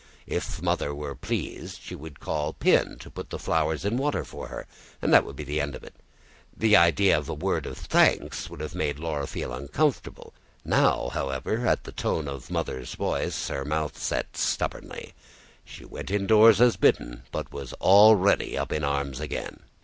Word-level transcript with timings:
If 0.25 0.63
Mother 0.63 0.95
were 0.95 1.13
pleased 1.13 1.79
she 1.79 1.93
would 1.93 2.19
call 2.19 2.53
Pin 2.53 2.97
to 3.01 3.11
put 3.11 3.29
the 3.29 3.37
flowers 3.37 3.85
in 3.85 3.97
water 3.97 4.23
for 4.25 4.47
her, 4.47 4.65
and 4.99 5.13
that 5.13 5.23
would 5.23 5.35
be 5.35 5.43
the 5.43 5.61
end 5.61 5.75
of 5.75 5.83
it. 5.83 5.93
The 6.57 6.75
idea 6.75 7.15
of 7.19 7.29
a 7.29 7.35
word 7.35 7.67
of 7.67 7.77
thanks 7.77 8.49
would 8.49 8.61
have 8.61 8.73
made 8.73 8.97
Laura 8.97 9.27
feel 9.27 9.53
uncomfortable. 9.53 10.33
Now, 10.65 11.09
however, 11.09 11.67
at 11.67 11.83
the 11.83 11.91
tone 11.91 12.27
of 12.27 12.49
Mother's 12.49 12.95
voice, 12.95 13.47
her 13.49 13.63
mouth 13.63 13.95
set 13.95 14.35
stubbornly. 14.35 15.13
She 15.63 15.85
went 15.85 16.09
indoors 16.09 16.59
as 16.59 16.77
bidden, 16.77 17.21
but 17.31 17.53
was 17.53 17.73
already 17.73 18.57
up 18.57 18.71
in 18.71 18.83
arms 18.83 19.19
again. 19.19 19.59